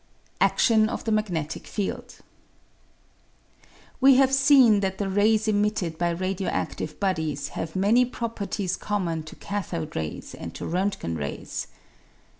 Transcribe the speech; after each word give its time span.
Action 0.39 0.89
of 0.89 1.03
the 1.03 1.11
Magnetic 1.11 1.67
Field. 1.67 2.15
We 3.99 4.15
have 4.15 4.33
seen 4.33 4.79
that 4.79 4.97
the 4.97 5.07
rays 5.07 5.47
emitted 5.47 5.99
by 5.99 6.09
radio 6.09 6.49
adtive 6.49 6.99
bodies 6.99 7.49
have 7.49 7.75
many 7.75 8.03
properties 8.05 8.75
common 8.75 9.21
to 9.21 9.35
cathode 9.35 9.95
rays 9.95 10.33
and 10.33 10.55
to 10.55 10.65
R'mtgen 10.65 11.19
rays. 11.19 11.67